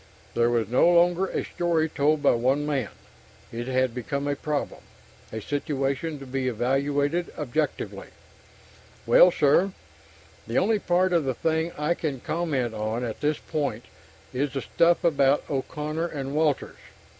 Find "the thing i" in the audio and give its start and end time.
11.23-11.93